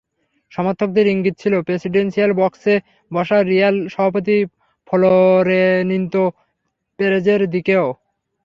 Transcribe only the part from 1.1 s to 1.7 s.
ইঙ্গিত ছিল